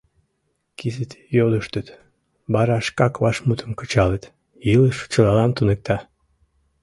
Кызыт 0.77 1.11
йодыштыт, 1.37 1.87
вара 2.53 2.77
шкак 2.87 3.13
вашмутым 3.23 3.71
кычалыт— 3.79 4.23
илыш 4.71 4.97
чылалан 5.11 5.51
туныкта. 5.55 5.97